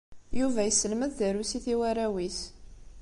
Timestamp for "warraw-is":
1.79-2.39